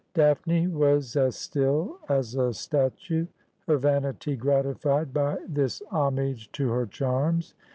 [0.15, 3.27] Daphne was as as still as a statue,
[3.67, 7.53] her vanity gratified by this homage to her charms.